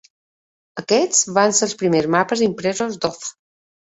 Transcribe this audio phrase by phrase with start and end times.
[0.81, 3.29] Aquests van ser els primers mapes impresos d'Oz.